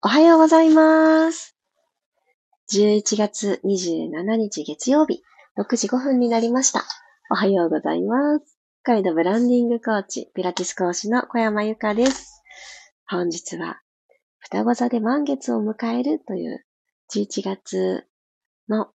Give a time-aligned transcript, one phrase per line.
[0.00, 1.56] おはようございます。
[2.72, 5.24] 11月27日月曜日、
[5.58, 6.84] 6時5分になりました。
[7.32, 8.56] おはようございます。
[8.84, 12.44] 北海道ブランディングコーチ、ピラティス講師の小山由かです。
[13.08, 13.80] 本日は、
[14.38, 16.64] 双子座で満月を迎えるという
[17.12, 18.06] 11月
[18.68, 18.90] の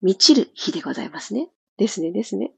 [0.00, 1.48] 満ちる日でございますね。
[1.76, 2.52] ですね、ですね。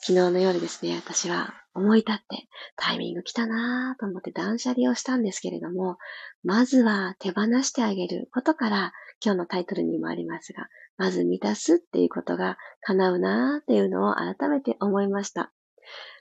[0.00, 5.98] 昨日の夜ですね、私は思い立ってタイミング来たなぁと思って断捨離をしたんですけれども、
[6.42, 8.92] まずは手放してあげることから
[9.24, 15.52] 今日のタイトルにもありますが、まず満たすっていうことが叶うなぁっていうのを改めて思いました。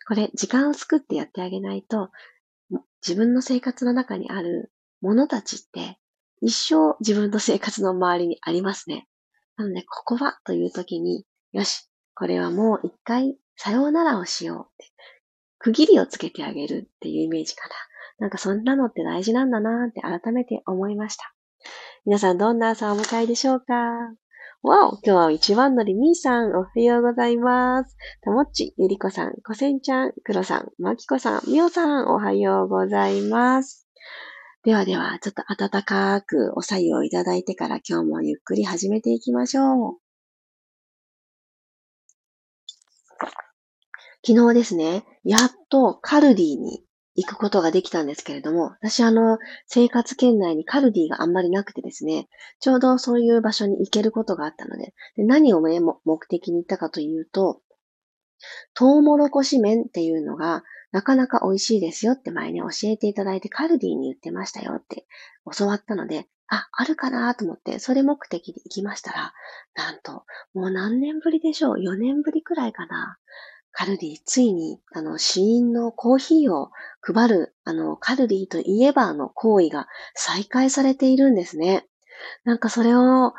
[0.08, 2.10] これ時間を作ってやってあげないと、
[3.06, 4.72] 自分の生活の中にある
[5.02, 5.98] ものたちって
[6.42, 9.08] 一生自分の生活の周りにありますね。
[9.58, 11.89] なので、ここはという時に、よし、
[12.20, 14.92] これはもう一回さようならをしようって、
[15.58, 17.76] 区切りをつけてあげるっていうイメージかな。
[18.20, 21.34] なんかそんなのって大事なんだなって改めて思いました。
[22.06, 23.74] 皆さんどんな朝をお迎えでしょうか？
[24.62, 27.96] わお今日は一番乗りみーさん、おはようございます。
[28.22, 33.88] たもっち、ゆりこさん、こせんちゃん、くろさん、まきこさん、みおさん、おはようございます。
[34.66, 40.09] ではでは、ちょっと暖かくおさゆをいただいてから今日もゆっくり始めていきましょう。
[44.26, 46.84] 昨日ですね、やっとカルディに
[47.16, 57.62] 行くことができたんですけれども、私あの、生活圏内にカルディがあんまりなくてですね、ちょうどそういう場所に行けることがあったので、で何を、ね、目的に行ったかというと、
[58.74, 65.06] トウモロコシ麺っていうのがなかなか美味しいですよって前に教えていただいてカルディに言ってましたよって
[65.58, 69.34] 教わったので、あ、あるかなと思って、それ目的で行きましたら、
[69.76, 73.18] なんと、もう何年ぶりでしょう ?4 年ぶりくらいかな。
[73.72, 76.72] カルディ、ついに、あの、死因のコーヒーを
[77.02, 81.86] 配る、あの、カルディといえばの行為が再開されているんですね。
[82.44, 83.34] なんかそれを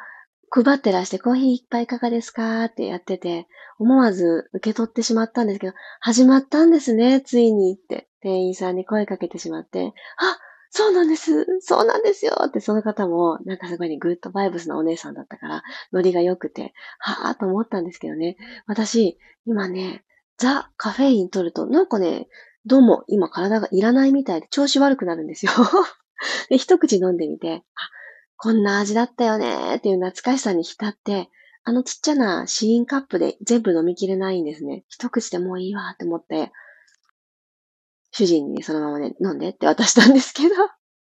[0.51, 10.39] 配ってらして、コーヒー一杯いかがですかってやってて、思わず受け取ってしまったんですけど、始まったんですね、ついにって、店員さんに声かけてしまって、あ
[10.71, 11.45] そうなんです。
[11.61, 12.37] そうなんですよ。
[12.47, 18.37] ってその方も、なんかすごい、グッドバイブスなお姉さんだったから、ノリが良くて、はぁと思ったんですけどね。
[18.67, 20.05] 私、今ね、
[20.39, 22.29] ザ・カフェイン取ると、なんかね、
[22.67, 25.53] どうも今体がいらないみたいで調子悪くなるんですよ。
[26.51, 27.91] で、一口飲んでみて、あ、
[28.37, 31.31] こんな味だったよねっていう懐かしさに浸って、
[31.65, 34.85] あのちっちゃなシーンカップで全部飲みきれないんですね。
[34.89, 36.53] 一口でもういいわって思って、
[38.21, 40.55] 主人にそのままね、飲んでって 渡したんですけど。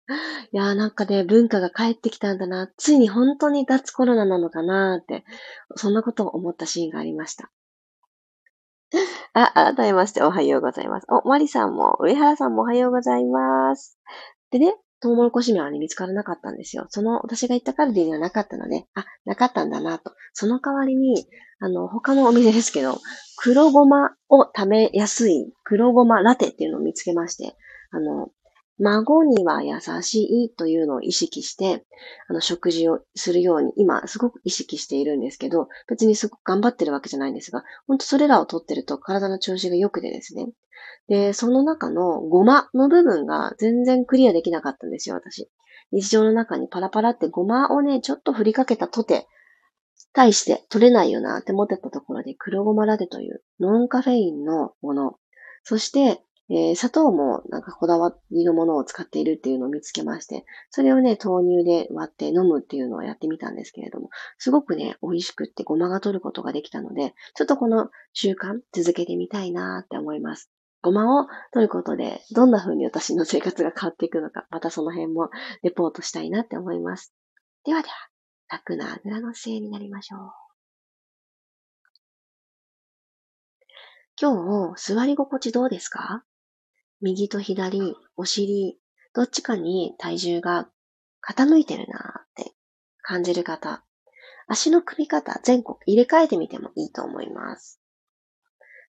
[0.52, 2.70] いやーなんかね、文化が帰ってきたんだな。
[2.76, 5.24] ついに本当に脱コロナなのかなーって、
[5.74, 7.50] そんなことを思ったシーンがありました。
[9.34, 11.06] あ、改めましておはようございます。
[11.08, 13.98] お、マリさんも、上原さんもおはようございます。
[14.50, 16.86] でね、トウモロコシ麺はね、見つからなかったんですよ。
[16.88, 20.14] その、私が行ったカルディにはなかったので、あ、なかったんだなと。
[20.32, 21.26] その代わりに、
[21.58, 23.00] あの、他のお店ですけど、
[23.36, 27.56] 黒ごまを食べやすい黒ごまラテっていうのを見つけまして、
[27.90, 28.28] あの、
[28.78, 31.86] 孫には優しいというのを意識して、
[32.28, 40.50] あの、食事をするように、今、すごく意識しているんですけど、別にすごく頑張ってるわけじゃないんですが、本当それらをとってると体の調子が良くてですね。
[41.08, 45.48] で、その中のごまの部分が全然クリアできなかったんですよ、私。
[45.92, 49.26] 日常の中にパラパラってごまをね、ちょっと振りかけたとて、
[50.12, 55.18] 対して取れないよなって思ってたところで、黒ごまラテというノンカフェインのもの、
[55.62, 70.50] そして、えー、砂糖もなんかこだわりのものを使っているっていうのを見つけまして、それをね、豆乳で割って飲むっていうのをやってみたんですけれども、すごくね、美味しくってごまが取ることができたので、ちょっとこの習慣続けてみたいなって思います。
[70.82, 75.30] ごまを取ることで、どんな風に私の生活が変わっていくのか、またその辺も
[75.64, 77.12] レポートしたいなって思います。
[77.64, 77.94] ではでは、
[78.48, 80.32] 楽なあぐらの姿勢になりましょう。
[84.20, 86.24] 今日、座り心地どうですか？
[87.02, 88.78] 右と左、お尻、
[89.12, 90.70] どっちかに体重が
[91.22, 92.52] 傾いてるなって
[93.02, 93.84] 感じる方、
[94.48, 97.80] 足の組み方、全国入れ替えてみてもいいと思います。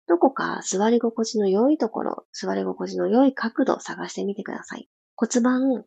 [0.07, 4.87] どこか座り心地の良いところ、座り心地の良い角度を探してみてください。
[5.17, 5.85] 骨盤、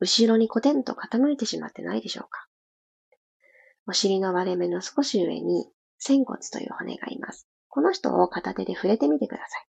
[0.00, 2.48] 後ろにコテンと傾いてしまってないでしょうか？
[3.90, 5.66] お尻の割れ目の少し上に
[5.98, 7.48] 仙骨という骨がいます。
[7.68, 9.66] この人を片手で触れてみてください。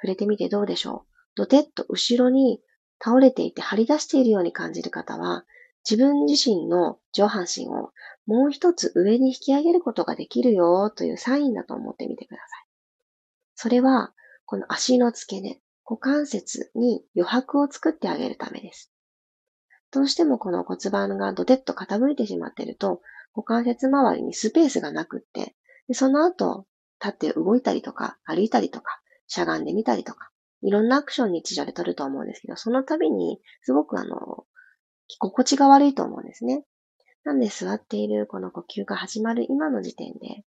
[0.00, 1.12] 触れてみてどうでしょう？
[1.34, 2.60] ドテッと後ろに
[3.02, 5.44] 倒れていて張り出しているように感じる方は、
[5.84, 7.90] 自分自身の上半身を
[8.26, 12.46] もう一つ上に引き上げることができるよというサインだと思ってみてください。
[13.56, 14.12] それは、
[14.44, 18.92] この足の付け根、股関節に余白を作ってあげるためです。
[19.90, 23.00] どうしてもこの骨盤がドテッと傾いてしまっていると、
[23.36, 25.54] 股関節周りにスペースがなくって、
[25.88, 26.66] でその後、
[27.04, 30.30] 立って動いたりとか、歩いたりとか、しゃがんでみたりとか、
[30.62, 34.46] いろんなアクション日常で取ると思うんですけど、その度に、すごくあの、
[35.18, 36.64] 心地が悪いと思うんですね。
[37.24, 40.44] なんで座っているこの呼吸が始まる今の時点で、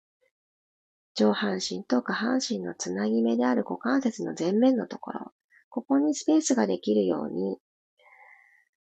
[1.14, 5.32] 上半身と下半身のつなぎ目である股関節の前面のところ、
[5.70, 7.58] ここにスペースができるように、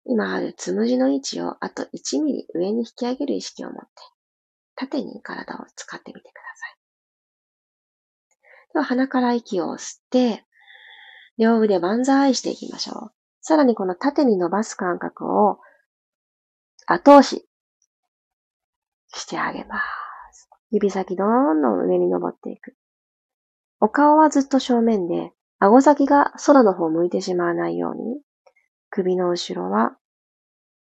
[0.10, 3.88] 今あるつむじの位置をあと1ミリ上に引き上げる意識を持って、
[4.76, 6.78] 縦に体を使ってみてください。
[8.74, 10.46] では鼻から息を吸って、
[11.38, 13.12] 両腕万歳していきましょう。
[13.42, 15.60] さらにこの縦に伸ばす感覚を
[16.86, 17.48] 後押し
[19.14, 19.82] してあげま
[20.32, 20.50] す。
[20.72, 22.76] 指先どんどん上に登っていく。
[23.80, 28.22] お顔はずっと正面で、顎先が空の方を向いてしまわないように、
[28.90, 29.98] 首の後ろは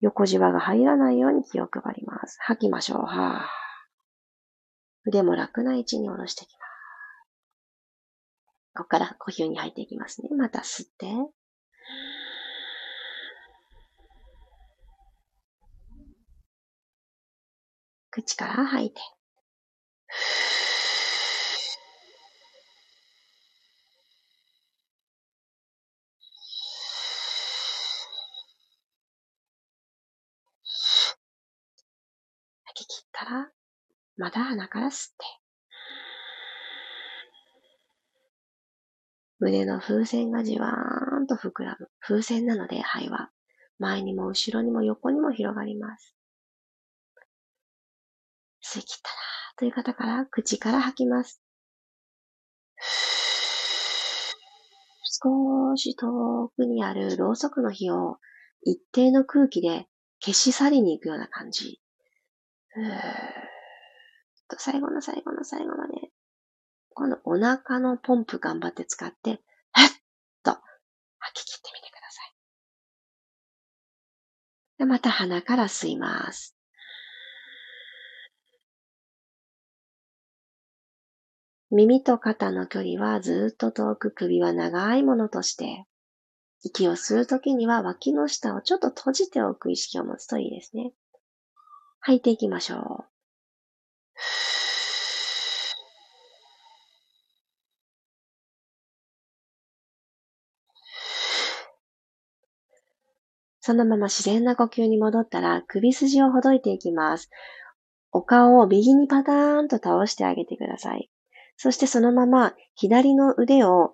[0.01, 2.37] 横じわが入らないように気を配ります。
[2.41, 2.99] 吐きましょう。
[2.99, 3.63] はぁ。
[5.05, 6.63] 腕も楽な位置に下ろしていきます。
[8.75, 10.29] ここから呼吸に入っていきますね。
[10.35, 11.07] また吸って。
[18.09, 19.01] 口から吐いて。
[33.13, 33.49] ったら、
[34.17, 35.25] また鼻から吸って。
[39.39, 41.89] 胸の風船がじわーんと膨らむ。
[41.99, 43.29] 風船なので肺は
[43.77, 46.15] 前にも後ろにも横にも広がります。
[48.63, 49.15] 吸い切ったな
[49.57, 51.41] という方から口から吐きます。
[55.25, 58.17] 少し遠くにあるろうそくの火を
[58.63, 59.87] 一定の空気で
[60.21, 61.82] 消し去りに行くような感じ。
[64.49, 65.93] と最後の最後の最後まで、
[66.93, 69.41] このお腹のポンプ頑張って使って、
[69.71, 69.89] ふっ
[70.43, 70.51] と
[71.19, 72.33] 吐き切ってみてください。
[74.79, 76.55] でまた鼻から吸います。
[81.71, 85.85] 耳と肩の距離はずっと遠く、首は長いものとして、
[86.61, 90.93] 息を吸うときには脇の下をちょっと閉じておく意識を持つといいですね。
[92.05, 93.13] 吐いていきましょう。
[103.61, 107.29] そのまま自然な呼吸に戻ったら首筋をほどいていきます。
[108.11, 111.09] お顔を右にパターンと倒してあげてください。
[111.55, 113.93] そしてそのまま左の腕を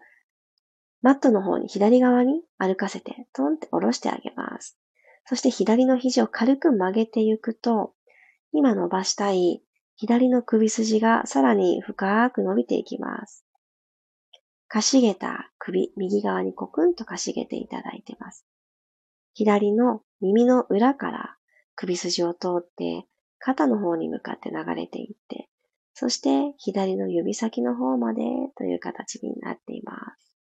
[1.03, 4.79] マットの方に左側に歩かせて、トンって下ろしてあげます。
[5.25, 7.93] そして左の肘を軽く曲げていくと、
[8.51, 9.61] 今伸ばしたい
[9.95, 13.45] 左の首筋がさらに深く伸びていきます。
[14.67, 18.45] かしげた首、右側にコクンとかしげていただいてます。
[19.33, 21.37] 左の耳の裏から
[21.75, 23.05] 首筋を通って
[23.39, 25.49] 肩の方に向かって流れていって、
[25.93, 28.21] そして左の指先の方まで
[28.57, 30.33] という形になっています。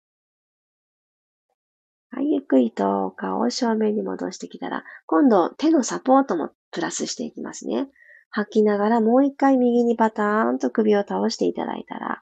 [2.11, 7.87] はい、ゆっくりと顔を正面に戻してきたら、今度手のサポートもプラスしていきますね。
[8.29, 12.21] 吐きながらもう一回右にパターンと首を倒していただいたら、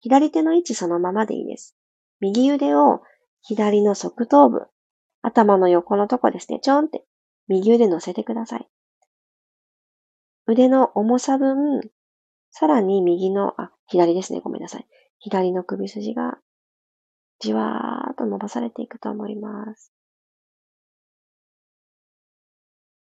[0.00, 1.76] 左手の位置そのままでいいです。
[2.20, 3.02] 右腕を
[3.42, 4.66] 左の側頭部、
[5.22, 7.04] 頭の横のとこですね、ちょんって
[7.48, 8.68] 右腕乗せてください。
[10.46, 11.80] 腕の重さ分、
[12.50, 14.40] さらに右の、あ、左ですね。
[14.40, 14.86] ごめんなさい。
[15.18, 16.38] 左の首筋が
[17.38, 19.92] じわーっと伸ばされていくと思います。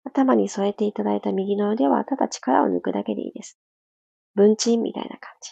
[0.03, 3.57] 頭に添えていただいた右の腕はただ力を抜くだけでいいです。
[4.35, 5.51] 文鎮みたいな感じ。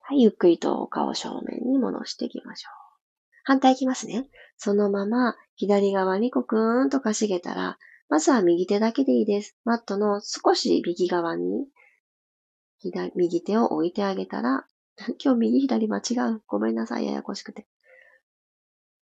[0.00, 2.88] はい、ゆっくりとお顔正面に戻していきましょう。
[3.44, 4.28] 反対いきますね。
[4.56, 9.56] そのまま左側にコクーンとかしげたら、まずは右手だけでいいです。
[9.64, 11.66] マットの少し右側に
[12.80, 14.66] 左右手を置いてあげたら、
[15.22, 16.42] 今日右左間違う。
[16.46, 17.06] ごめんなさい。
[17.06, 17.66] ややこしくて。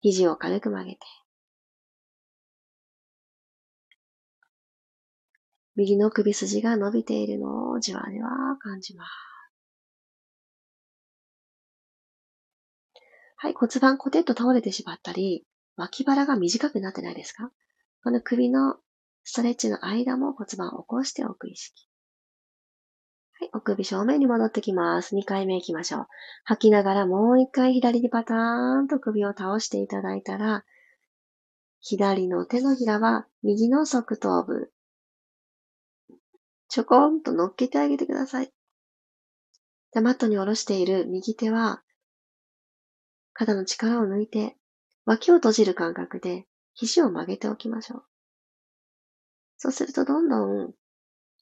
[0.01, 0.99] 肘を軽く曲げて。
[5.81, 9.09] 右の首筋が伸びているのをじわじわ感じます。
[13.37, 15.47] はい、骨盤コテッと倒れてしまったり、
[15.77, 17.51] 脇腹が短くなってないですか？
[18.05, 18.77] この首の
[19.25, 21.87] ストレッチの間も骨盤を起こしておく意識。
[23.41, 25.17] はい、お首正面に戻ってきます。
[25.17, 26.07] 2回目行きましょう。
[26.45, 30.67] 吐きながらもう1回左にパターンと首を倒していただいたら、
[31.81, 34.71] 左の手のひらは右の側頭部。
[36.71, 38.53] ちょこんと乗っけてあげてください。
[39.93, 41.83] でマットに下ろしている右手は、
[43.33, 44.57] 肩の力を抜いて、
[45.05, 48.05] 脇を閉じる感覚で肘を曲げておきましょう。
[49.57, 50.73] そうするとどんどん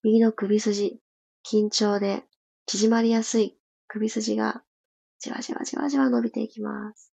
[0.03, 0.99] 右の首筋、
[1.45, 2.25] 緊張で
[2.65, 4.63] 縮まりやすい首筋が
[5.19, 7.13] じわじわじわじわ伸びていきます。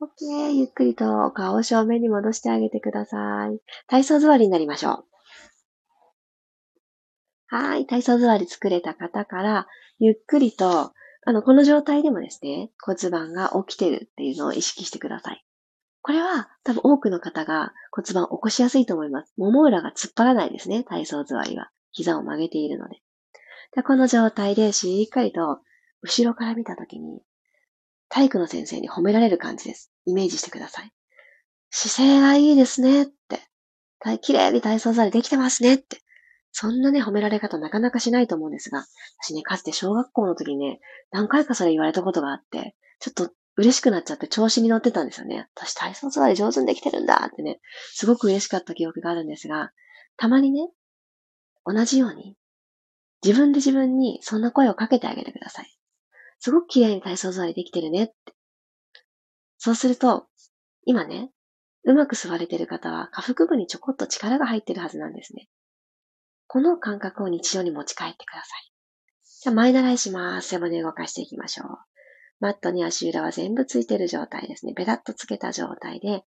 [0.00, 0.52] OK。
[0.56, 3.60] ゆっくりと顔を正面に戻してあげてください。
[3.86, 5.04] 体操座りになりましょう。
[7.48, 7.86] はい。
[7.86, 9.66] 体操座り作れた方から、
[9.98, 10.92] ゆっくりと、
[11.26, 15.44] あの、この状態でもですね、骨盤が起きてるっていうのを意識してください。
[16.02, 19.34] これは多分多くの方が骨盤を起こしやすいと思います。
[19.36, 20.82] もも裏が突っ張らないですね。
[20.82, 21.70] 体操座りは。
[21.92, 23.02] 膝を曲げているので。
[23.74, 25.60] でこの状態でしっかりと
[26.02, 27.20] 後ろから見たときに
[28.10, 29.90] 体育の先生に褒められる感じです。
[30.04, 30.92] イメージしてください。
[31.70, 33.40] 姿勢がいいですねって。
[34.20, 35.98] 綺麗に体操座りできてますねって。
[36.52, 38.84] そんなね、褒められ方なかなかしないと思うんですが、
[39.22, 40.80] 私ね、かつて小学校の時にね、
[41.12, 45.48] 何回かそれ言われたことがあって、ちょっと嬉しくなっちゃって調子に乗ってたんですよね。
[45.54, 47.60] 私体操座り上手にできてるんだってね、
[47.92, 49.70] すごく嬉しかった記憶があるんですが、
[50.16, 50.68] たまにね、
[51.64, 52.36] 同じように、
[53.24, 55.79] 自分で自分にそんな声をかけてあげてください。
[56.40, 58.14] すごく綺麗に体操座りできてるねって。
[59.58, 60.26] そうすると、
[60.84, 61.30] 今ね、
[61.84, 65.48] うまく座れてる方は下腹部にちょこっと力が入ってるはずなんですね。
[66.46, 68.72] この感覚を日常に持ち帰ってください。
[69.42, 70.48] じゃあ前習いします。
[70.48, 71.68] 背骨動かしていきましょう。
[72.40, 74.72] マットに足裏は全部ついてる状態ですね。
[74.74, 76.24] ベタッとつけた状態で、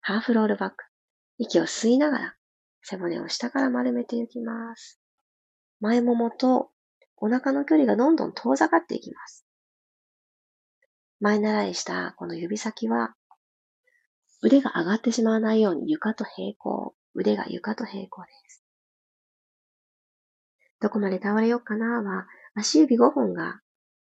[0.00, 0.84] ハーフロールバック。
[1.38, 2.34] 息を吸いながら、
[2.82, 5.00] 背骨を下から丸めていきます。
[5.80, 6.70] 前ももと
[7.20, 9.46] お腹の距離がどんどん遠ざかっていきます。
[11.20, 13.14] 前習いしたこの指先は、
[14.42, 16.94] 腕が上がってしまわないように床と平行。
[17.14, 18.64] 腕が床と平行です。
[20.80, 23.60] どこまで倒れようかなは、足指5本が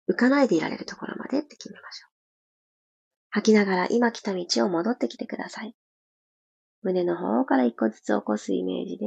[0.07, 2.11] 浮かないでいられるところまでって決めましょう。
[3.31, 5.75] 吐きながら今来た道を戻ってきてください。
[6.83, 9.05] 胸の方から一個ずつ起こすイメージで、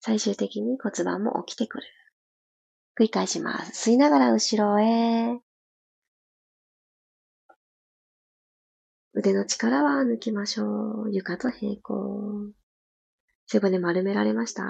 [0.00, 1.86] 最終的に骨盤も起きてくる。
[2.98, 3.90] 繰り返します。
[3.90, 5.38] 吸いながら後ろへ。
[9.14, 11.10] 腕の力は抜きましょう。
[11.12, 12.50] 床と平行。
[13.46, 14.64] 背骨丸められました？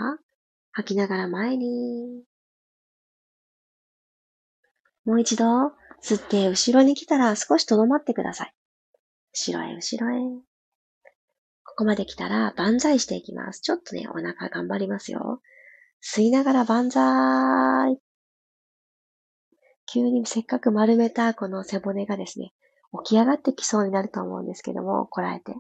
[0.73, 2.23] 吐きながら前に。
[5.07, 5.45] もう一度、
[6.03, 8.55] 吸って後ろに来たら少しとどまってください。
[9.33, 10.19] 後ろへ後ろへ。
[11.65, 13.61] ここまで来たら万歳していきます。
[13.61, 15.41] ちょっとね、お腹頑張りますよ。
[16.03, 17.99] 吸いながら万歳。
[19.91, 22.53] 急にせっかく丸めたこの背骨がですね、
[23.05, 25.55] 起き上がってきそうになると思うんですけども、こらえて、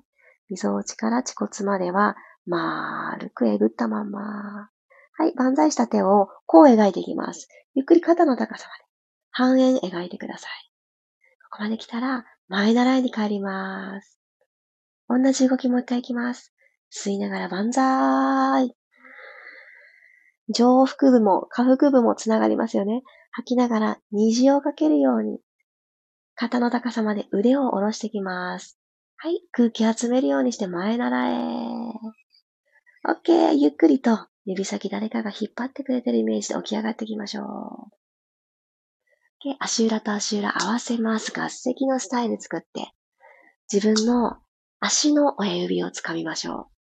[0.50, 2.16] 溝落ちから恥骨までは、
[2.46, 4.70] 丸くえぐったまんま。
[5.16, 7.48] はい、万歳した手をこう描いていきます。
[7.74, 8.84] ゆっくり肩の高さまで、
[9.30, 10.50] 半円描いてください。
[11.50, 14.18] ここまで来たら、前習いに帰ります。
[15.08, 16.54] 同じ動きもう一回いきます。
[16.92, 18.74] 吸いながら万歳。
[20.50, 23.02] 上腹部も下腹部もつながりますよね。
[23.30, 25.40] 吐きながら虹をかけるように、
[26.34, 28.78] 肩の高さまで腕を下ろしてきます。
[29.16, 31.34] はい、空気集めるようにして前習え。
[33.08, 37.44] OK、ゆっくりと指先誰かが引っ張ってくれてるイメージで起き上がっていきましょう。
[39.44, 41.32] o、足裏と足裏合わせます。
[41.38, 42.92] 合席のスタイル作って、
[43.72, 44.38] 自分の
[44.80, 46.77] 足の親指をつかみましょう。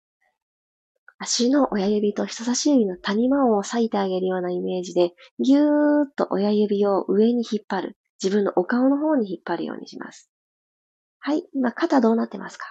[1.19, 7.97] 足の親指と人差し指の谷間を裂いてあげるようなイメージで、ぎゅーっと親指を上に引っ張る。
[8.21, 10.29] 自分のお顔の方に引っ張るようにします。
[11.19, 11.43] はい。
[11.53, 12.65] 今、肩どうなってますか？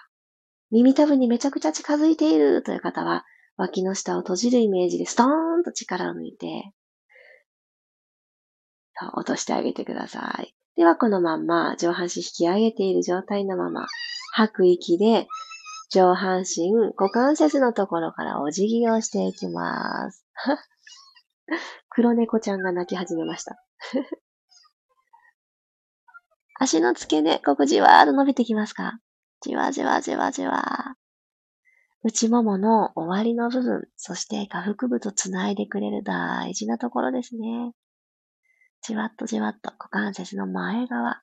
[0.71, 3.25] 耳たぶにめちゃくちゃ近づいているという方は、
[3.57, 6.73] 脇の下を閉じるイメージでストーンと力を抜いて、
[9.15, 10.55] 落としてあげてください。
[10.77, 13.87] では、このまんま上半身引き上げている状態のまま、
[14.33, 15.27] 吐く息で
[15.93, 20.25] 上半身、股関節のところからお辞儀をしていきます。
[21.91, 23.63] 黒猫ちゃんが泣き始めました。
[26.59, 29.01] 足の付け根、ここじわーっと伸びてきますか？
[29.43, 30.97] じわじわじわじわ。
[32.03, 37.75] 内ももの終わりの部分、そして下腹部とつないでくれる大事なところですね。
[38.81, 41.21] じわっとじわっと股関節の前側、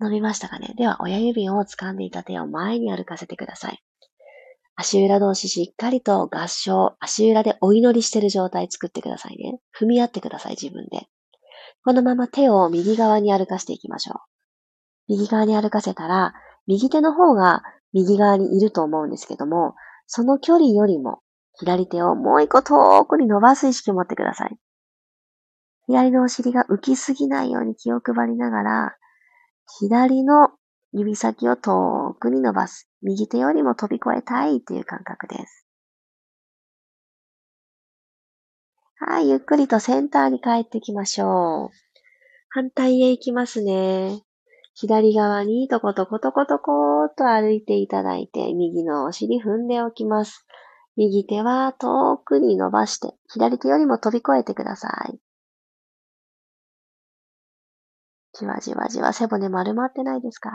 [0.00, 0.74] 伸びましたかね？
[0.76, 3.82] では、親指を掴んでいた手を前に歩かせてください。
[4.76, 9.58] 足裏同士しっかりと合掌、足裏でお祈りしている状態作ってくださいね。
[9.76, 11.08] 踏み合ってください、自分で。
[11.84, 14.16] このまま手を右側に歩かしていきましょう。
[15.08, 16.32] 右側に歩かせたら、
[16.68, 17.62] 右手の方が
[17.92, 19.74] 右側にいると思うんですけども、
[20.06, 21.22] その距離よりも
[21.54, 24.56] 左手をもう一個遠くに伸ばす意識を持ってください。
[25.86, 28.97] 左のお尻が浮きすぎないように気を配りながら、
[29.78, 30.50] 左の
[30.92, 32.88] 指先を遠くに伸ばす。
[33.02, 35.66] 右手よりも飛び越えたいという感覚です。
[39.00, 41.76] はい、ゆっくりとセンターに帰ってきましょう。
[42.48, 44.22] 反対へ行きますね。
[44.74, 50.46] 左側にとことことことこーと歩いていただいて、右のお尻踏んでおきます。
[50.96, 55.18] 右手は遠くに伸ばして、左手よりも飛び越えてください。
[58.38, 60.50] じわじわじわ背骨丸まってないですか？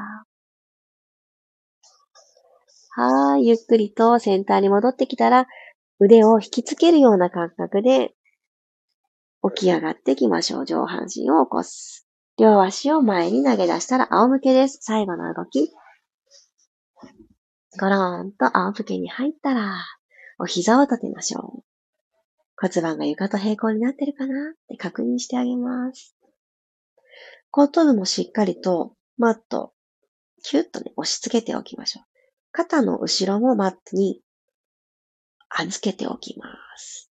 [2.96, 3.48] はい。
[3.48, 5.48] ゆっくりとセンターに戻ってきたら、
[6.00, 8.14] 腕を引きつけるような感覚で
[9.56, 10.66] 起き上がってきましょう。
[10.66, 12.08] 上半身を起こす。
[12.38, 14.78] 両足を前に投げ出したら仰向けです。
[14.82, 15.72] 最後の動き。
[17.80, 19.76] ゴローンと仰向けに入ったら、
[20.40, 21.64] お膝を立てましょう。
[22.56, 26.16] 骨盤が床と平行になってるかなって確認してあげます。
[27.54, 29.74] 後頭部もしっかりとマット、
[30.42, 32.06] キュッとね、押し付けておきましょう。
[32.52, 34.22] 肩の後ろもマットに
[35.50, 37.12] 預けておきます。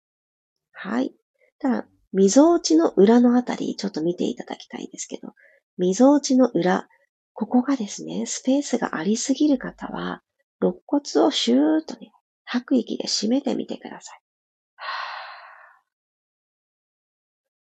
[0.73, 1.15] はい。
[1.59, 5.33] ただ、溝落ちの裏のあたり、ちょっと見ていただきたいんですけど、
[5.79, 6.87] 溝落ちの裏、
[7.33, 10.23] ここがですね、スペースがありすぎる方は、
[10.61, 12.13] 肋骨をシューッとね、
[12.45, 14.21] 吐く息で締めてみてください。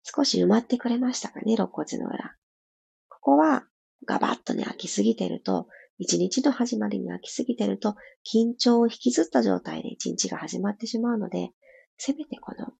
[0.04, 2.36] 少し埋まってくれましたかね、肋骨の裏。
[3.22, 3.64] ここは
[4.04, 7.94] ガバッとね、開きすぎてると、一日の始まりに開きすぎてると、
[8.26, 11.52] 緊張を引きずった状態で一日が始まってしまうので、
[11.96, 12.72] せめてこの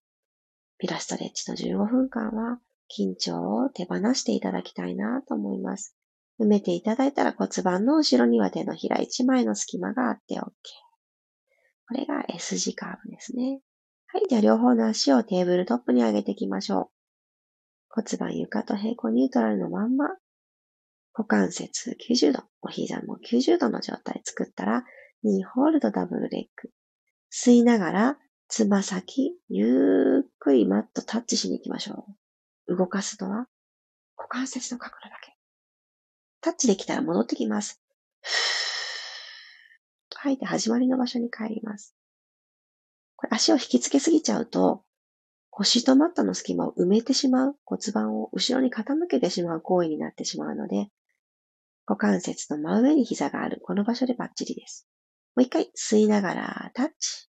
[0.77, 2.59] ピラストレッチの15分間は
[2.91, 5.95] 緊張を手放していただきたいなと思います。
[6.41, 10.41] 埋めていただいたら骨盤の後ろには手のひら1枚の隙間があって OK。
[10.41, 13.61] これが S 字カーブですね。
[14.07, 14.23] はい。
[14.29, 16.93] じゃあ両方の足をテーブルトップに上げていきましょう。
[17.87, 20.09] 骨盤床と平行ニュートラルのまんま
[21.13, 24.83] 股関節90度、お膝も90度の状態作ったら、
[25.23, 26.71] ニーホールドダブルレッグ。
[27.31, 32.05] 吸いながら、つま先、ゆっくりマットタッチしに行きましょ
[32.67, 32.75] う。
[32.75, 33.47] 動かすのは、
[34.17, 35.33] 股関節の角度だけ。
[36.41, 37.79] タッチできたら戻ってきます。
[40.23, 41.93] 吐いて始まりの場所に帰ります。
[43.17, 44.83] これ足を引きつけすぎちゃうと、
[45.49, 50.89] 腰とマットの隙間を埋めてしまう、骨盤を後ろに傾けてしまう行為になってしまうので、
[51.85, 53.61] 股関節の真上に膝がある。
[53.63, 54.87] この場所でバッチリです。
[55.35, 57.29] もう一回吸いながらタッチ。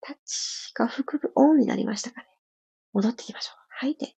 [0.00, 0.72] タッチ。
[0.74, 2.26] 下腹部オンになりましたかね。
[2.92, 3.56] 戻ってきましょう。
[3.70, 4.16] 吐いて。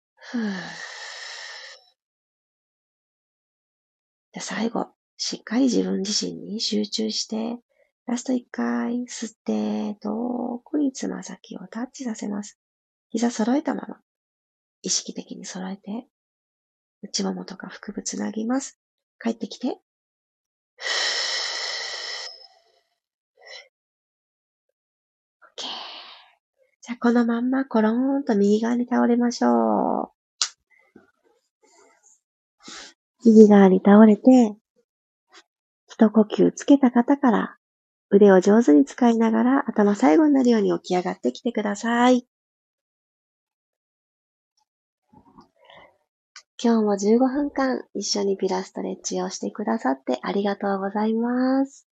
[4.33, 7.57] じゃ最後、しっかり自分自身に集中して、
[8.05, 12.59] ラスト一回吸って、遠くにつま先をタッチさせます。
[13.09, 14.01] 膝揃えたまま、
[14.81, 16.07] 意識的に揃えて、
[17.01, 18.79] 内ももとか腹部つなぎます。
[19.21, 19.67] 帰ってきて。
[19.67, 19.77] OK。
[26.81, 30.17] じゃあ、このまんまコローンと右側に倒れましょう。
[33.25, 34.55] 右側に倒れて、
[35.87, 37.57] 一呼吸つけた方から
[38.09, 42.25] 腕を上手に使いながら頭最後になるように起き上がってきてください。
[46.59, 51.87] 今日も15分間一緒にピラストレッチをしてくださってありがとうございます。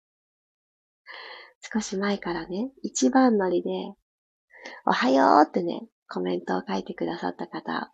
[1.73, 3.69] 少し前からね、一番乗りで、
[4.85, 7.93] おはようってね、コメントを書いてくださった方、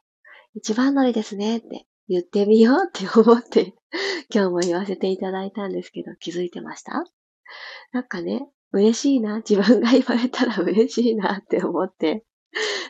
[0.54, 3.74] 一番乗りですねって言ってみようって思って
[4.32, 7.04] 今日も言わせていただいたんですけど、気づいてました？
[7.94, 12.26] なんかね、嬉しいな、自分が言われたら嬉しいなって思って。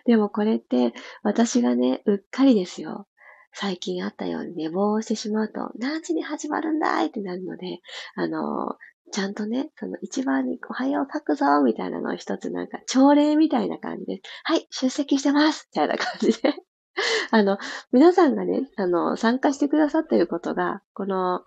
[0.05, 3.07] でもこれって私がね、うっかりですよ。
[3.53, 7.79] 最近あったように寝坊してしまうと、何時に始まるんだいってなるので、
[8.15, 8.77] あの、
[9.12, 16.53] ちゃんとね、その一番におはよう書くぞみたいなのを一つなんか朝礼みたいな感じで、はい、出席してますみたいな感じで
[17.31, 17.57] あの、
[17.91, 21.43] 皆さんがね、あの、参加してくださっていることが、この、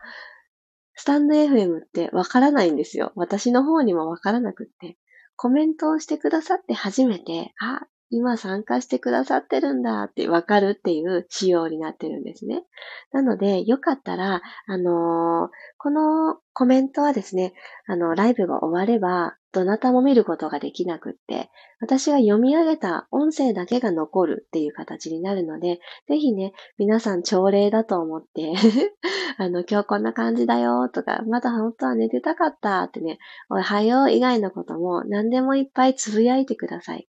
[0.95, 3.13] スタンド FM ってわからないんですよ。
[3.17, 4.99] 私の方にもわからなくって。
[5.37, 12.63] コメントをしてくださって初めて、あ、今参加してくださってるんだってわかるっていう仕様になってるんですね。
[13.11, 17.55] なので、よかったら、あのー、このコメントはですね、
[17.87, 28.53] あの、ライブが終われば、どなたも見ることができなくって、私が読み上げた音声だけが残るっていう形になるので、ぜひね、皆さん朝礼だと思って
[29.39, 37.09] あの、今日こんな感じだよとか、まだ本当は寝てたかったってね、おはよう以外のことも何でもいっぱいつぶやいてください。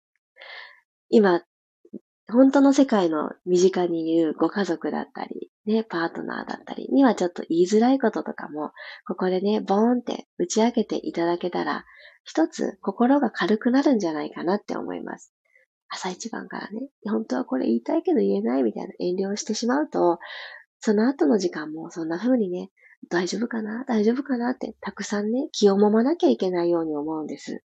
[1.11, 1.43] 今、
[2.31, 8.71] 本当の世界の身近にいるご家族だったり、ね、パートナーだったりにはちょっと言いづらいこととかも、
[9.05, 11.83] ここでね、ボーンって打ち明けていただけたら、
[12.23, 15.33] 一つ心が軽くなるんじゃないかなって思います。
[15.89, 20.19] 朝一番からね、本当はこれ言いたいけど言えないみたいな遠慮をしてしまうと、
[20.79, 22.71] その後の時間もそんな風にね、
[23.09, 27.61] 大丈夫かな大丈夫かなってたくさんね、気を揉まなきゃいけないように思うんです。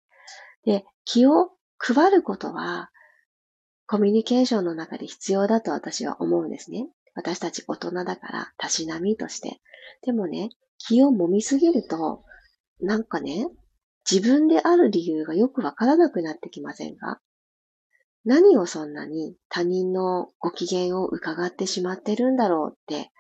[0.64, 2.91] で、気を配ることは、
[3.92, 6.88] コミュニケーションの中で必要だと私は思うんですね。
[7.14, 9.60] 私たち大人だから、たしなみとして。
[10.02, 12.24] でもね、気を揉みすぎると、
[12.80, 13.48] なんかね、
[14.10, 17.20] 自分である理由がよくわからなくなってきませんか？
[18.24, 23.10] 何をそんなに他人のご機嫌を伺ってしまってるんだろうって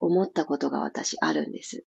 [0.00, 1.84] 思ったことが私あるんです。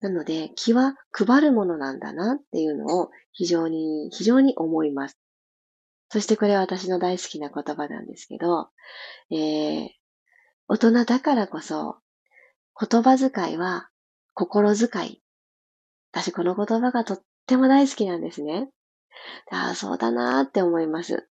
[0.00, 5.19] なので、気は配るものなんだなっていうのを非常に、非常に思います。
[6.10, 8.68] そしてこれは私の大好きな言葉なんですけど、
[9.30, 9.88] えー、
[10.66, 11.98] 大人だからこそ、
[12.78, 13.88] 言葉遣いは
[14.34, 15.22] 心遣い。
[16.12, 18.70] 私この言葉がとっても大好きなんですね。
[19.52, 21.28] ああ、そうだなーって思います。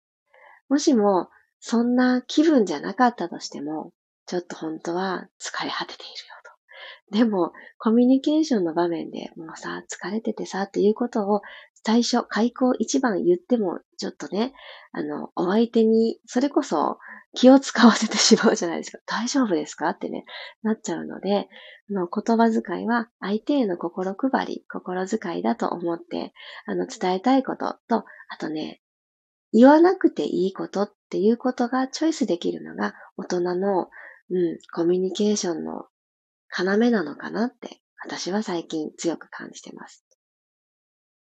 [0.69, 3.93] もしも、そんな気分じゃなかったとしても、
[4.27, 6.35] ちょっと本当は疲れ果てているよ
[7.11, 7.17] と。
[7.17, 11.41] でも、コミュニケーションの場面でもうさ、疲れててさ、っていうことを
[11.87, 14.51] 最初、開口一番言っても、ちょっとね、
[14.91, 16.99] あの、お相手に、それこそ
[17.33, 18.97] 気を使わせてしまうじゃないですか。
[19.07, 19.87] 大丈夫ですか？
[19.87, 20.25] ってね、
[20.63, 21.47] なっちゃうので、
[21.89, 26.33] あの言葉遣いは相手への心配り、心遣いだと思って、
[26.65, 28.81] あの、伝えたいことと、あとね、
[29.53, 33.89] 言わなくていいことっていうことがチョイスできるのが大人の、
[34.29, 35.85] うん、コミュニケーションの
[36.57, 40.06] 要なのかなって私は最近強く感じてます。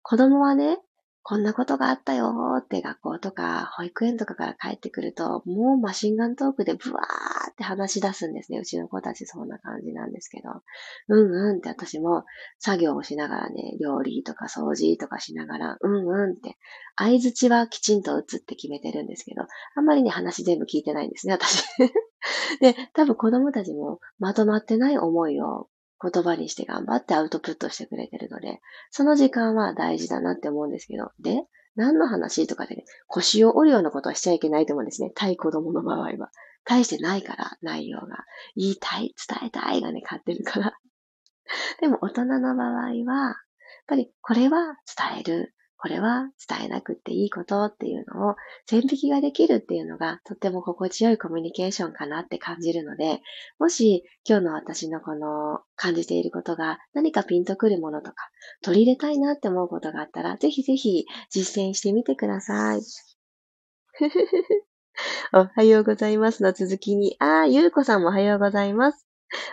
[0.08, 0.78] 子供はね、
[1.24, 8.58] こんなことがあったよって学校とか保育園とかから帰ってくると、もうマシンガントークでブワーって話し出すんですね。
[8.60, 10.50] うちの子たちそんな感じなんですけど。
[11.08, 12.22] うんうんって私も
[12.60, 16.56] 作業をしながらね、料理とか掃除とかしながら、うんうんって、
[16.94, 19.42] 相づちはきちんと打つって決めてるんですけど、
[19.74, 21.64] あんまりね、話全部聞いてないんですね、私。
[22.62, 25.68] で、多分子供たちもまとまってない思いを
[26.02, 35.12] 言葉にして頑張ってアウトプットしてくれてるので、その時間は大事だなって思うんですけど、で、何の話とかでね、腰を折るようなことはしちゃいけないと思うんですね。
[35.14, 36.30] 対子供の場合は。
[36.64, 38.24] 対してないから、内容が。
[38.56, 40.78] 言いたい、伝えたいがね、勝ってるから。
[41.80, 43.35] でも大人の場合は、やっ
[43.87, 44.76] ぱりこれは
[45.12, 45.54] 伝える。
[45.87, 48.35] これは伝えなくっていいことっていうのを
[48.68, 53.20] 線引きができるっていうのがとっても心地よいコミュニケーションかなって感じるので、
[53.61, 58.16] もし今日の私のこの感じていることが何かピンとくるものとか
[58.64, 62.81] 取り入れたいなって思うことがあったら、ぜひぜひ実践してみてください。
[65.33, 69.05] おはようございますの続きに、あー、ゆうこさんもおはようございます。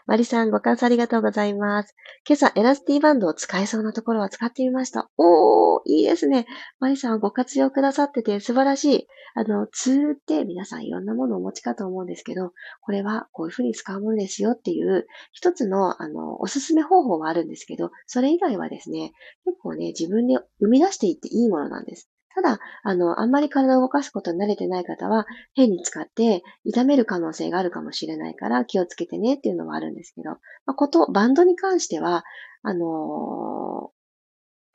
[0.06, 1.96] マリさん、ご感想ありがとうございます。
[2.28, 5.10] 今朝、エラスティバンドを使えそうなところは使ってみました。
[5.18, 6.46] おー、いいですね。
[6.80, 9.08] マリさん、ご活用くださってて素晴らしい。
[9.36, 19.12] あの、ツールって皆さんいろんなものをお持ちかと思うんですけど、これはこういうふうに使うものですよっていう一つの、あの、おすすめ方法はあるんですけど、それ以外はですね、
[19.46, 22.10] 結構ね、自分で生み出していっていいものなんです。
[22.36, 32.24] ただ、あの、あんまり体を動かすことに慣れてない方は、変に使って痛める可能性があるかもしれないから気をつけてねっていうのはあるんですけど、まあ、こと、バンドに関しては、
[32.64, 33.92] あの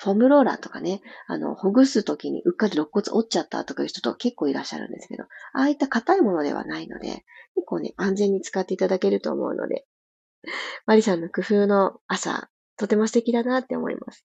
[0.01, 7.25] フォームローラーとかね、あの、ほぐすときにうっかり肋骨折っちゃったとかいう人と結構いらっしゃるんですけど、ああいった硬いものではないので、
[7.57, 9.87] 結構ね、安全に使っていただけると思うので、
[10.87, 14.25] マリさんの工夫の朝、とても素敵だなって思います。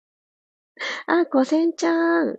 [1.06, 2.38] あ、コセンちゃん。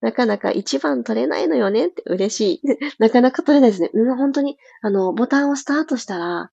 [0.00, 2.68] なかなか一番取れないのよねって嬉しい。
[2.98, 3.90] なかなか取れないですね。
[3.92, 6.50] うん、本当に、あの、ボタンをスタートしたら、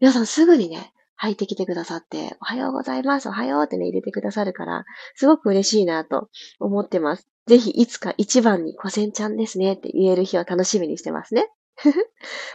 [0.00, 6.28] 皆さんすぐにね、入ってきてくださって、おはようございます、おはようってね、入れてくださるから、すごく嬉しいなと
[6.60, 7.28] 思ってます。
[7.46, 11.48] ぜひ、いつか一番にコセンちゃんですねって言える日を楽しみにしてますね。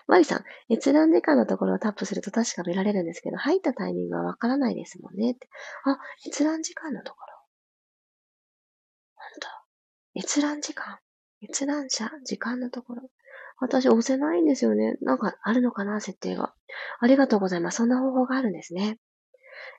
[0.08, 5.48] マリさん、閲覧時間のところをタップすると確か見られるんですけど、入ったタイミングはわからないですもんねって。
[5.86, 7.31] あ、閲覧時間のところ。
[10.16, 11.00] 閲覧時間。
[11.44, 13.10] 閲覧者、時間のところ。
[13.60, 14.98] 私押せないんですよね。
[15.02, 16.54] なんかあるのかな、設定が。
[17.00, 17.78] ありがとうございます。
[17.78, 18.98] そんな方法があるんですね。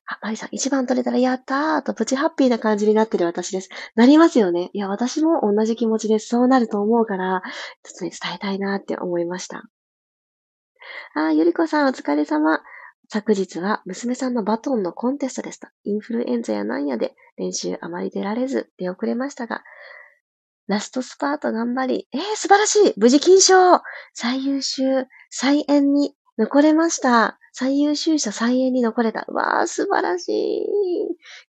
[0.07, 3.68] あ、マリさん、一番取れたらやったーとプチハッピーな感じになってる私です。
[3.95, 4.71] なりますよね。
[4.73, 6.29] いや、私も同じ気持ちです。
[6.29, 7.42] そうなると思うから、
[7.83, 9.64] ちょっとね、伝えたいなーって思いました。
[11.14, 12.61] あ、ゆりこさん、お疲れ様。
[13.09, 15.71] 昨日は娘さんのバトンのコンテストでした。
[15.85, 19.62] インフルエンザやなんやで練習あまり出られず出遅れましたが、
[20.66, 23.81] ラストスパート頑張り、えー、素晴らしい無事金賞
[24.14, 27.38] 最優秀再演に残れました。
[27.55, 29.27] 最優秀者再演に残れた。
[29.29, 30.66] わー、素晴らしい。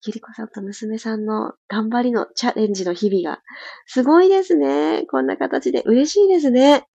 [0.02, 3.44] キリコさんと娘さんの頑張りのチャレンジの日々が、
[3.86, 5.06] すごいですね。
[5.12, 6.88] こんな形で嬉しいですね。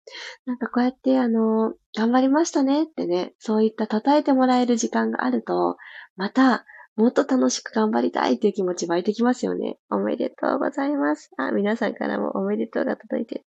[0.47, 5.77] なんかこうやって、あの、頑張りましたねってね、そういった称えてもらえる時間があると、
[6.17, 6.65] また、
[6.97, 9.79] もっと楽しく頑張りたいという気持ち湧いてきますよね。
[9.91, 11.31] おめでとうございます。
[11.37, 13.45] あ、皆さんからもおめでとうが届いてる。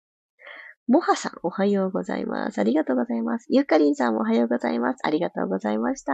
[0.86, 2.58] もはさん、おはようございます。
[2.58, 3.46] ありがとうございます。
[3.48, 4.98] ゆかりんさんもおはようございます。
[5.02, 6.12] ありがとうございました。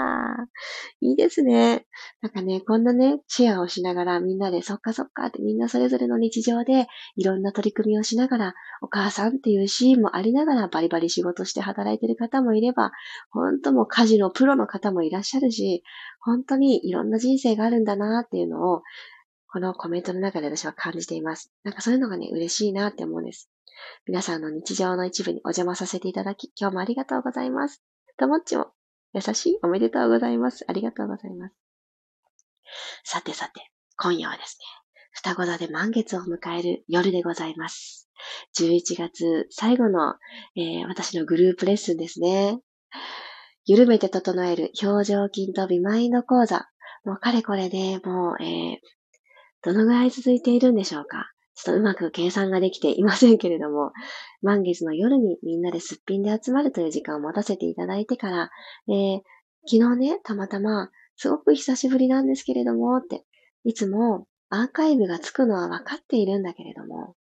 [1.01, 1.87] いいですね。
[2.23, 12.93] なんかね、こんなね、シェアをしながらみんなでそっかそっかってみんなそれぞれの日常でいろんな取り組みをしながら、お母さんっていうシーンもありながらバリバリ仕事して働いてる方もいれば、
[13.33, 15.83] 本当もう家事のプロの方もいらっしゃるし、
[16.21, 18.83] 本当にいろんな人生があるんだなっていうのを、
[19.53, 21.51] このコメントの中で私は感じています。
[21.65, 23.51] なんかそういうのがね、嬉しいなって思うんです。
[24.07, 27.83] 皆さんの日常の一部にお邪魔させていただき、今日もありがとうございます。
[28.17, 28.73] ともっちも、
[29.13, 30.65] 優しいおめでとうございます。
[30.69, 31.55] ありがとうございます。
[33.05, 34.65] さてさて、今夜はですね、
[35.13, 38.09] 双子座で満月を迎える夜でございます。
[38.59, 40.15] 11月最後の、
[40.57, 42.59] えー、私のグループレッスンですね。
[43.65, 46.69] 緩めて整える表情筋とビマインド講座。
[47.05, 48.79] もうかれこれで、もう、えー、
[49.63, 53.93] どのぐらい続いているんでしょうかちょっとうまく計算ができていませんけれども、
[54.41, 58.51] 満月の夜にみんなですっぴんで集まるという時間を持たせていただいてから、
[58.89, 59.21] えー、
[59.67, 63.25] 昨日ね、たまたま、すごく久しぶりなんですけれども、って、
[63.65, 67.15] いつもアーカイブがつくのは分かっているんだけれども、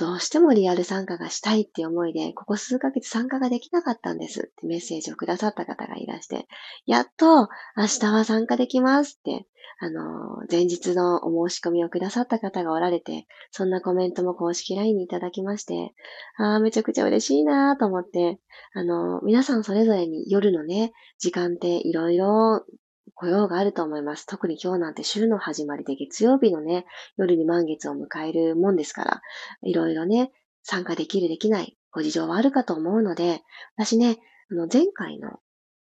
[0.00, 6.48] どうしてもリアル参加がしたいって思いで、ここ数ヶ月参加ができなかったんですってメッセージをくださった方がいらして、
[6.86, 9.46] やっと明日は参加できますって、
[9.78, 15.92] あの、前日のお申し込みをくださった方がおられて、そんなコメントも公式 LINE にいただきまして、
[16.38, 18.40] ああ、めちゃくちゃ嬉しいなと思って、
[18.72, 22.64] あの、皆さんそれぞれに夜のね、時間っていろいろ
[23.14, 24.26] 雇用があると思います。
[24.26, 29.22] 特に今日なんて週の始まりで月曜日のね、夜に満月を迎えるもんですから、
[29.62, 33.42] いろいろね、参加できるできないご事情はあるかと思うので、
[33.76, 34.18] 私ね、
[34.50, 35.38] あの前回の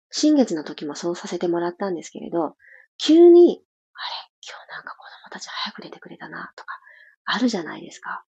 [0.09, 2.55] 新月の時もそうさせてもらったんですけれど、
[2.97, 3.61] 急に、
[3.93, 4.13] あれ
[4.47, 6.79] 今日なんか子供たち早く出てくれたな、とか、
[7.25, 8.23] あるじゃないですか。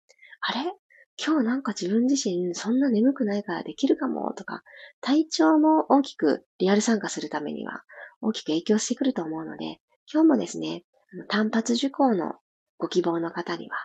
[0.41, 0.73] あれ？
[1.21, 4.63] 今日なんか自分自身そんな眠くないからできるかもとか、
[5.01, 7.83] 体調も大きくリアル参加するためには
[8.21, 9.81] 大きく影響してくると思うので、
[10.13, 10.85] 今日もですね、
[11.29, 12.35] 単発受講の
[12.79, 13.77] ご希望の方には、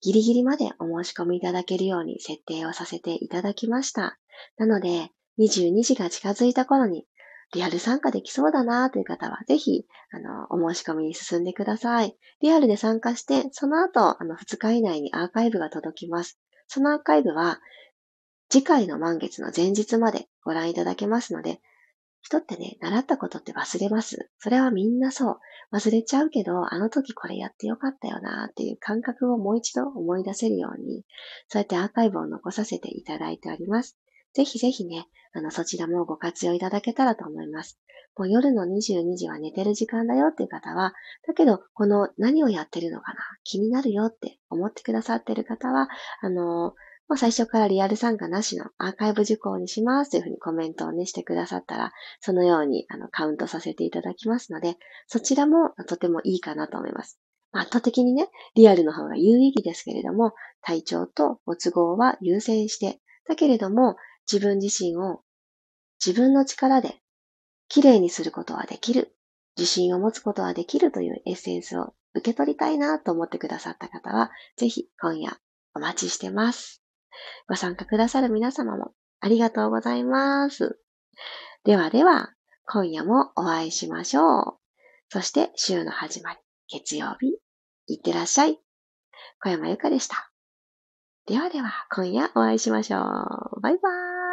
[0.00, 4.18] ギリギリまでお申し込みいただけるように設定をさせていただきました。
[4.58, 7.06] なので、22時が近づいた頃に、
[7.54, 12.16] リアル参加できそうだなという方は、ぜひ、あの、お申し込みに進んでください。
[12.40, 16.40] リアルで参加して、その後、あの、2日以内にアーカイブが届きます。
[16.66, 17.60] そのアーカイブは、
[18.48, 21.60] 次回の満月の前日までご覧いただけますので、
[22.26, 24.30] 人ってね、習ったことって忘れます。
[24.40, 25.38] それはみんなそう。
[25.72, 31.04] 忘れちゃうけど、あの時これやってよかったよなっていう感覚をもう一度思い出せるように、
[31.46, 33.96] そうやってアーカイブを残させていただいております。
[34.34, 37.78] ぜひぜひね、あの、そちらもご活用いただけたらと思います。
[38.16, 40.94] もう夜の22時は寝てる時間だよっていう方は、
[41.28, 45.88] だけど、この何をやってるのかな気になるよって思ってくださってる方は、
[46.22, 46.74] あの、
[47.08, 57.20] もう最初からリアル参加なしのアーカイブ受講にしますというふうにコメントをねしてくださったら、そのようにあのカウントさせていただきますので、そちらもとてもいいかなと思います。
[57.52, 63.96] 圧倒的にね、リアルの方が有意義ですけれども、体調とご都合は優先して、だけれども
[64.30, 65.22] 自分自身を
[66.04, 67.00] 自分の力で
[67.68, 69.16] 綺麗にすることはできる、
[69.56, 75.38] 自信を持つことはできるというエッセンスを受け取りたいなと思ってくださった方は、ぜひ今夜
[75.74, 76.85] お待ちしてます。
[77.48, 80.78] ご参加くださる皆様もありがとうございます。
[81.64, 82.32] ではでは、
[82.66, 84.58] 今夜もお会いしましょう。
[85.08, 87.38] そして週の始まり、月曜日、
[87.86, 88.58] いってらっしゃい。
[89.40, 90.30] 小山由かでした。
[91.26, 93.60] ではでは、今夜お会いしましょう。
[93.60, 94.25] バイバーイ。